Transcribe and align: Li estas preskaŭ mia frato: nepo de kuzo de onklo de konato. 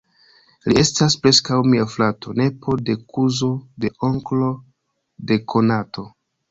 Li 0.71 0.77
estas 0.83 1.17
preskaŭ 1.25 1.59
mia 1.73 1.85
frato: 1.97 2.35
nepo 2.41 2.77
de 2.89 2.97
kuzo 3.13 3.53
de 3.85 3.95
onklo 4.11 4.53
de 5.33 5.41
konato. 5.55 6.13